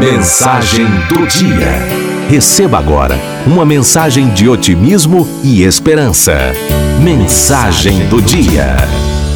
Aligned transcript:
Mensagem 0.00 0.86
do 1.10 1.26
Dia. 1.26 1.72
Receba 2.30 2.78
agora 2.78 3.18
uma 3.46 3.66
mensagem 3.66 4.30
de 4.30 4.48
otimismo 4.48 5.28
e 5.44 5.62
esperança. 5.62 6.32
Mensagem 7.04 8.08
do 8.08 8.22
Dia. 8.22 8.76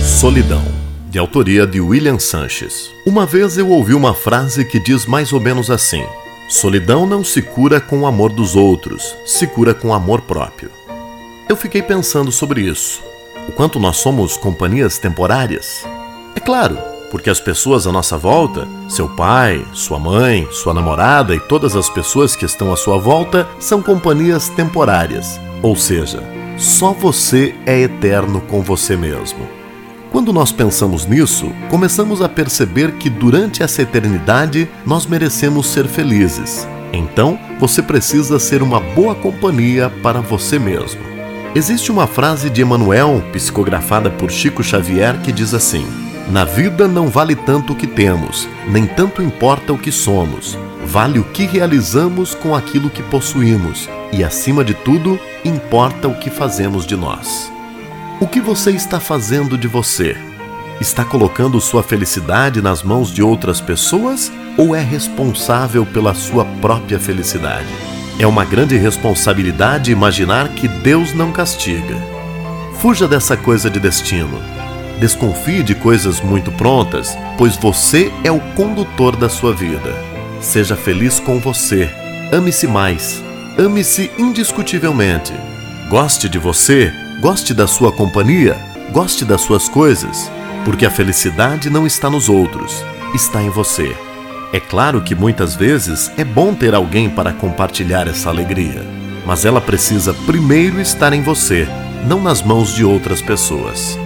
Solidão, 0.03 0.65
de 1.11 1.19
autoria 1.19 1.67
de 1.67 1.83
William 1.83 2.19
Sanches. 2.19 2.91
Uma 3.05 3.27
vez 3.27 3.59
eu 3.59 3.69
ouvi 3.69 3.93
uma 3.93 4.15
frase 4.15 4.65
que 4.65 4.81
diz 4.81 5.05
mais 5.05 5.35
ou 5.35 5.41
menos 5.41 5.71
assim: 5.71 6.07
Solidão 6.49 7.05
não 7.05 7.23
se 7.23 7.43
cura 7.43 7.79
com 7.79 8.01
o 8.01 8.07
amor 8.07 8.33
dos 8.33 8.57
outros, 8.57 9.15
se 9.27 9.47
cura 9.47 9.75
com 9.75 9.89
o 9.89 9.93
amor 9.93 10.23
próprio. 10.23 10.71
Eu 11.47 11.57
fiquei 11.57 11.83
pensando 11.83 12.33
sobre 12.33 12.63
isso. 12.63 13.03
O 13.47 13.53
quanto 13.53 13.79
nós 13.79 13.99
somos 13.99 14.39
companhias 14.39 14.97
temporárias. 14.97 15.85
É 16.35 16.41
claro, 16.41 16.79
porque 17.11 17.31
as 17.31 17.41
pessoas 17.41 17.87
à 17.87 17.93
nossa 17.93 18.17
volta, 18.17 18.67
seu 18.89 19.09
pai, 19.09 19.65
sua 19.73 19.99
mãe, 19.99 20.47
sua 20.51 20.75
namorada 20.75 21.35
e 21.35 21.41
todas 21.41 21.77
as 21.77 21.89
pessoas 21.89 22.35
que 22.35 22.45
estão 22.45 22.73
à 22.73 22.77
sua 22.77 22.99
volta 22.99 23.47
são 23.59 23.83
companhias 23.83 24.49
temporárias. 24.49 25.41
Ou 25.63 25.77
seja, 25.77 26.23
só 26.57 26.93
você 26.93 27.55
é 27.67 27.81
eterno 27.81 28.41
com 28.41 28.63
você 28.63 28.97
mesmo. 28.97 29.47
Quando 30.13 30.33
nós 30.33 30.53
pensamos 30.53 31.07
nisso, 31.07 31.51
começamos 31.69 32.23
a 32.23 32.29
perceber 32.29 32.93
que 32.93 33.11
durante 33.11 33.63
essa 33.63 33.83
eternidade 33.83 34.69
nós 34.87 35.07
merecemos 35.07 35.67
ser 35.67 35.89
felizes. 35.89 36.69
Então, 36.93 37.37
você 37.59 37.83
precisa 37.83 38.39
ser 38.39 38.63
uma 38.63 38.79
boa 38.79 39.17
companhia 39.17 39.91
para 40.03 40.21
você 40.21 40.59
mesmo. 40.59 41.01
Existe 41.57 41.91
uma 41.91 42.07
frase 42.07 42.49
de 42.49 42.63
Emmanuel, 42.63 43.23
psicografada 43.33 44.11
por 44.11 44.31
Chico 44.31 44.63
Xavier, 44.63 45.21
que 45.21 45.33
diz 45.33 45.53
assim: 45.53 45.85
na 46.29 46.45
vida 46.45 46.89
não 46.89 47.09
vale 47.09 47.37
tanto 47.37 47.75
o 47.75 47.77
que 47.77 47.87
temos, 47.87 48.49
nem 48.67 48.87
tanto 48.87 49.23
importa 49.23 49.73
o 49.73 49.79
que 49.79 49.93
somos. 49.93 50.59
Vale 50.87 51.19
o 51.19 51.25
que 51.25 51.45
realizamos 51.45 52.35
com 52.35 52.55
aquilo 52.55 52.89
que 52.89 53.03
possuímos, 53.03 53.89
e 54.13 54.25
acima 54.25 54.65
de 54.65 54.73
tudo, 54.73 55.19
importa 55.45 56.09
o 56.09 56.19
que 56.19 56.31
fazemos 56.31 56.87
de 56.87 56.97
nós. 56.97 57.53
O 58.21 58.27
que 58.27 58.41
você 58.41 58.71
está 58.71 58.99
fazendo 58.99 59.59
de 59.59 59.69
você? 59.69 60.17
Está 60.81 61.05
colocando 61.05 61.61
sua 61.61 61.83
felicidade 61.83 62.63
nas 62.63 62.83
mãos 62.83 63.13
de 63.13 63.23
outras 63.23 63.61
pessoas 63.61 64.33
ou 64.57 64.75
é 64.75 64.81
responsável 64.81 65.85
pela 65.85 66.15
sua 66.15 66.45
própria 66.45 66.99
felicidade? 66.99 67.69
É 68.19 68.27
uma 68.27 68.45
grande 68.45 68.77
responsabilidade 68.77 69.93
imaginar 69.93 70.49
que 70.49 70.69
Deus 70.69 71.13
não 71.13 71.33
castiga. 71.33 71.97
Fuja 72.79 73.07
dessa 73.07 73.37
coisa 73.37 73.69
de 73.69 73.79
destino 73.79 74.64
Desconfie 74.99 75.63
de 75.63 75.75
coisas 75.75 76.21
muito 76.21 76.53
prontas, 76.53 77.17
pois 77.37 77.57
você 77.57 78.13
é 78.23 78.31
o 78.31 78.41
condutor 78.55 79.17
da 79.17 79.29
sua 79.29 79.53
vida. 79.53 79.95
Seja 80.41 80.77
feliz 80.77 81.19
com 81.19 81.39
você. 81.41 81.91
Ame-se 82.33 82.67
mais. 82.67 83.23
Ame-se 83.59 84.11
indiscutivelmente. 84.19 85.33
Goste 85.89 86.29
de 86.29 86.39
você, 86.39 86.93
goste 87.21 87.53
da 87.53 87.67
sua 87.67 87.93
companhia, 87.93 88.57
goste 88.93 89.25
das 89.25 89.41
suas 89.41 89.69
coisas, 89.69 90.31
porque 90.65 90.87
a 90.87 90.91
felicidade 90.91 91.69
não 91.69 91.87
está 91.87 92.09
nos 92.09 92.29
outros, 92.29 92.85
está 93.15 93.43
em 93.43 93.51
você. 93.51 93.95
É 94.53 94.61
claro 94.61 95.03
que 95.03 95.15
muitas 95.15 95.57
vezes 95.57 96.11
é 96.17 96.25
bom 96.25 96.55
ter 96.55 96.75
alguém 96.75 97.11
para 97.11 97.33
compartilhar 97.33 98.07
essa 98.07 98.29
alegria, 98.29 98.87
mas 99.27 99.45
ela 99.45 99.61
precisa 99.61 100.15
primeiro 100.27 100.81
estar 100.81 101.13
em 101.13 101.23
você, 101.23 101.67
não 102.07 102.23
nas 102.23 102.43
mãos 102.43 102.73
de 102.73 102.85
outras 102.85 103.21
pessoas. 103.21 103.99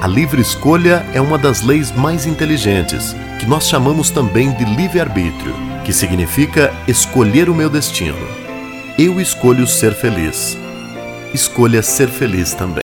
A 0.00 0.06
livre 0.06 0.40
escolha 0.40 1.04
é 1.12 1.20
uma 1.20 1.36
das 1.36 1.60
leis 1.62 1.90
mais 1.90 2.24
inteligentes, 2.24 3.16
que 3.40 3.46
nós 3.46 3.68
chamamos 3.68 4.10
também 4.10 4.52
de 4.52 4.64
livre-arbítrio, 4.64 5.52
que 5.84 5.92
significa 5.92 6.72
escolher 6.86 7.50
o 7.50 7.54
meu 7.54 7.68
destino. 7.68 8.16
Eu 8.96 9.20
escolho 9.20 9.66
ser 9.66 9.92
feliz. 9.92 10.56
Escolha 11.34 11.82
ser 11.82 12.06
feliz 12.06 12.54
também. 12.54 12.76